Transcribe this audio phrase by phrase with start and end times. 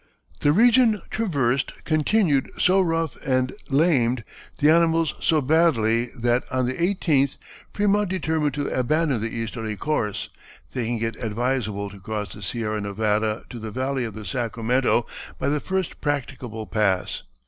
[0.39, 4.23] The region traversed continued so rough and lamed
[4.57, 7.37] the animals so badly that on the 18th
[7.71, 10.29] Frémont determined to abandon the easterly course,
[10.71, 15.05] thinking it advisable to cross the Sierra Nevada to the valley of the Sacramento
[15.37, 17.21] by the first practicable pass.